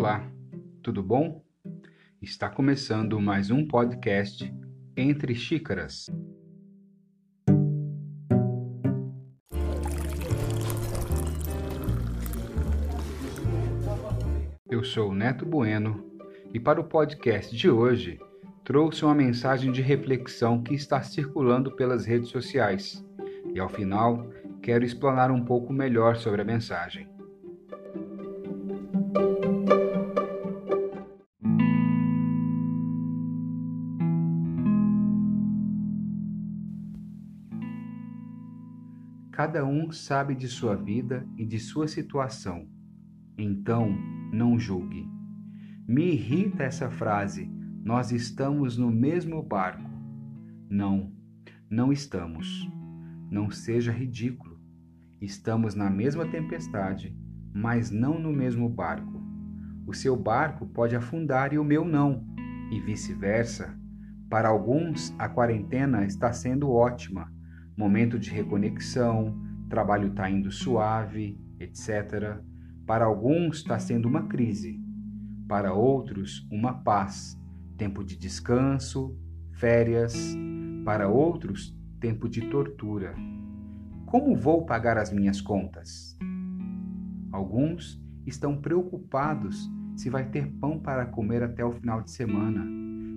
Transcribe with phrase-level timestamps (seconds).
[0.00, 0.26] Olá,
[0.82, 1.44] tudo bom?
[2.22, 4.50] Está começando mais um podcast
[4.96, 6.06] Entre Xícaras.
[14.70, 16.02] Eu sou Neto Bueno
[16.54, 18.18] e para o podcast de hoje
[18.64, 23.04] trouxe uma mensagem de reflexão que está circulando pelas redes sociais
[23.52, 24.30] e ao final
[24.62, 27.06] quero explanar um pouco melhor sobre a mensagem.
[39.40, 42.68] Cada um sabe de sua vida e de sua situação,
[43.38, 43.90] então
[44.30, 45.08] não julgue.
[45.88, 47.50] Me irrita essa frase:
[47.82, 49.90] nós estamos no mesmo barco.
[50.68, 51.10] Não,
[51.70, 52.70] não estamos.
[53.30, 54.60] Não seja ridículo.
[55.22, 57.16] Estamos na mesma tempestade,
[57.54, 59.22] mas não no mesmo barco.
[59.86, 62.26] O seu barco pode afundar e o meu não,
[62.70, 63.74] e vice-versa.
[64.28, 67.39] Para alguns, a quarentena está sendo ótima
[67.80, 69.34] momento de reconexão,
[69.70, 72.38] trabalho está indo suave, etc.
[72.86, 74.78] Para alguns está sendo uma crise,
[75.48, 77.40] para outros, uma paz,
[77.78, 79.16] tempo de descanso,
[79.52, 80.36] férias,
[80.84, 83.14] para outros, tempo de tortura.
[84.04, 86.18] Como vou pagar as minhas contas?
[87.32, 92.66] Alguns estão preocupados se vai ter pão para comer até o final de semana,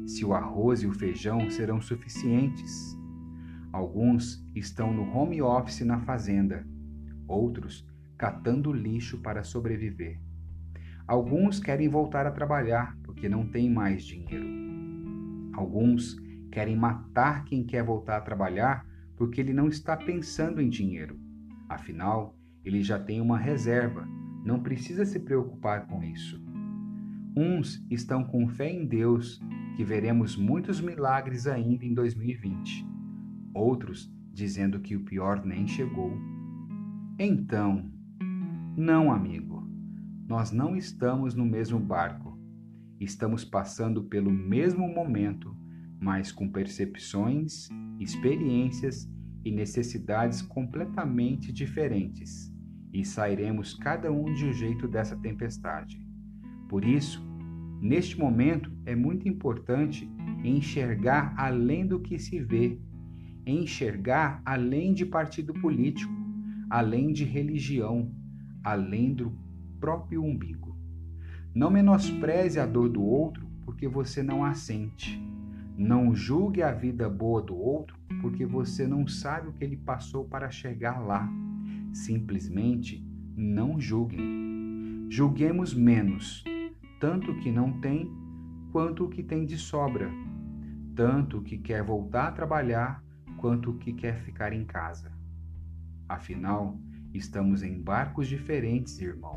[0.08, 3.02] se o arroz e o feijão serão suficientes.
[3.73, 6.63] Alguns estão no home office na fazenda,
[7.27, 7.83] outros
[8.15, 10.19] catando lixo para sobreviver.
[11.07, 14.45] Alguns querem voltar a trabalhar porque não têm mais dinheiro.
[15.53, 16.15] Alguns
[16.52, 18.85] querem matar quem quer voltar a trabalhar
[19.17, 21.19] porque ele não está pensando em dinheiro.
[21.67, 24.08] Afinal, ele já tem uma reserva,
[24.45, 26.39] não precisa se preocupar com isso.
[27.35, 29.42] Uns estão com fé em Deus
[29.75, 32.92] que veremos muitos milagres ainda em 2020
[33.53, 36.11] outros dizendo que o pior nem chegou.
[37.19, 37.91] Então,
[38.75, 39.67] não, amigo,
[40.27, 42.37] nós não estamos no mesmo barco.
[42.99, 45.55] Estamos passando pelo mesmo momento,
[45.99, 47.69] mas com percepções,
[47.99, 49.08] experiências
[49.45, 52.52] e necessidades completamente diferentes,
[52.92, 56.02] e sairemos cada um de um jeito dessa tempestade.
[56.69, 57.21] Por isso,
[57.81, 60.09] neste momento é muito importante
[60.43, 62.80] enxergar além do que se vê
[63.45, 66.14] enxergar além de partido político,
[66.70, 68.11] além de religião,
[68.64, 69.31] além do
[69.80, 70.76] próprio umbigo.
[71.54, 75.21] Não menospreze a dor do outro porque você não a sente.
[75.77, 80.25] Não julgue a vida boa do outro porque você não sabe o que ele passou
[80.25, 81.30] para chegar lá.
[81.92, 83.05] Simplesmente
[83.36, 85.08] não julguem.
[85.10, 86.43] Julguemos menos,
[86.99, 88.10] tanto o que não tem
[88.71, 90.10] quanto o que tem de sobra,
[90.95, 93.04] tanto o que quer voltar a trabalhar
[93.43, 95.11] quanto o que quer ficar em casa.
[96.08, 96.80] Afinal,
[97.14, 99.36] estamos em barcos diferentes, irmão.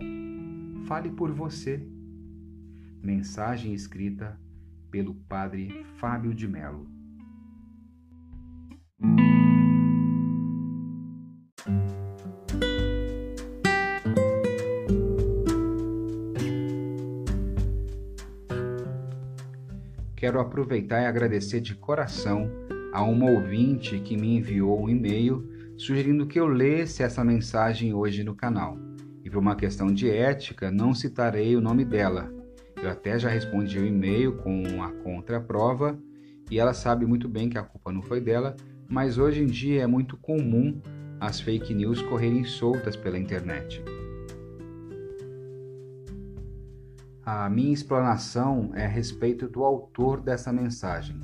[0.87, 1.84] Fale por você.
[3.03, 4.41] Mensagem escrita
[4.93, 6.89] pelo Padre Fábio de Melo.
[20.15, 22.49] Quero aproveitar e agradecer de coração
[22.93, 28.25] a uma ouvinte que me enviou um e-mail sugerindo que eu lesse essa mensagem hoje
[28.25, 28.79] no canal.
[29.25, 32.33] E por uma questão de ética, não citarei o nome dela.
[32.81, 35.99] Eu até já respondi o e-mail com a contraprova
[36.51, 38.55] e ela sabe muito bem que a culpa não foi dela,
[38.89, 40.81] mas hoje em dia é muito comum
[41.19, 43.83] as fake news correrem soltas pela internet.
[47.25, 51.21] A minha explanação é a respeito do autor dessa mensagem.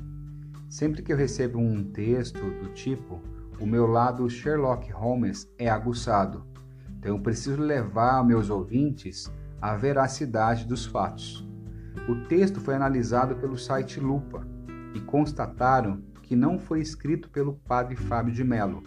[0.73, 3.21] Sempre que eu recebo um texto do tipo,
[3.59, 6.47] o meu lado Sherlock Holmes é aguçado.
[6.97, 9.31] Então eu preciso levar meus ouvintes
[9.61, 11.47] à veracidade dos fatos.
[12.09, 14.47] O texto foi analisado pelo site Lupa
[14.95, 18.81] e constataram que não foi escrito pelo padre Fábio de Mello.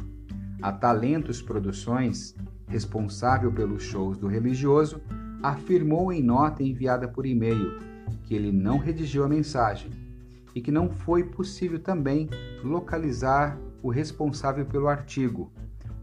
[0.61, 2.35] A Talentos Produções,
[2.67, 5.01] responsável pelos shows do religioso,
[5.41, 7.79] afirmou em nota enviada por e-mail
[8.25, 10.05] que ele não redigiu a mensagem
[10.57, 12.31] e que não foi possível também
[12.65, 15.53] localizar o responsável pelo artigo.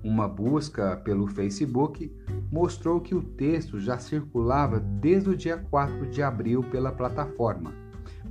[0.03, 2.15] Uma busca pelo Facebook
[2.51, 7.73] mostrou que o texto já circulava desde o dia 4 de abril pela plataforma,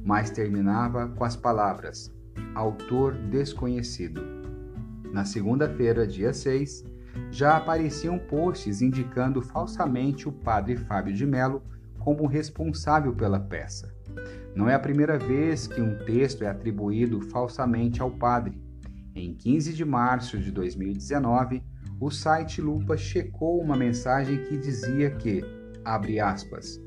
[0.05, 2.15] mas terminava com as palavras
[2.55, 4.23] autor desconhecido.
[5.13, 6.85] Na segunda-feira, dia 6,
[7.33, 11.63] já apareciam posts indicando falsamente o padre Fábio de Mello
[12.03, 13.95] como responsável pela peça.
[14.57, 18.61] Não é a primeira vez que um texto é atribuído falsamente ao padre.
[19.15, 21.63] Em 15 de março de 2019,
[22.01, 25.45] o site Lupa checou uma mensagem que dizia que,
[25.85, 26.81] abre aspas,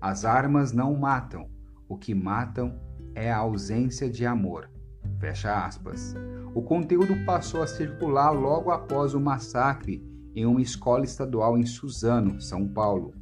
[0.00, 1.50] as armas não matam,
[1.88, 2.78] o que matam
[3.14, 4.70] é a ausência de amor.
[5.18, 6.14] Fecha aspas.
[6.54, 10.02] O conteúdo passou a circular logo após o massacre
[10.34, 13.12] em uma escola estadual em Suzano, São Paulo,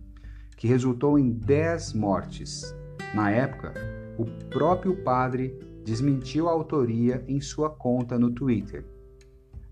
[0.58, 2.76] que resultou em 10 mortes.
[3.14, 3.72] Na época,
[4.19, 8.84] o próprio padre desmentiu a autoria em sua conta no Twitter.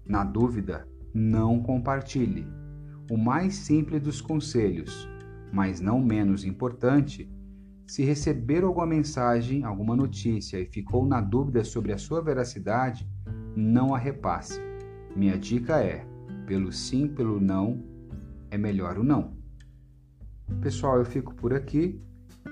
[0.07, 2.47] Na dúvida, não compartilhe.
[3.11, 5.09] O mais simples dos conselhos,
[5.53, 7.29] mas não menos importante,
[7.87, 13.09] se receber alguma mensagem, alguma notícia e ficou na dúvida sobre a sua veracidade,
[13.57, 14.61] não a repasse.
[15.15, 16.07] Minha dica é:
[16.47, 17.83] pelo sim, pelo não,
[18.51, 19.36] é melhor o não.
[20.61, 22.01] Pessoal, eu fico por aqui.